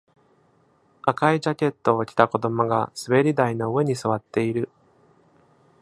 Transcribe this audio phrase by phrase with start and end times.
[1.03, 4.67] 赤いジャケットを着た子供が、滑り台の上に座っている。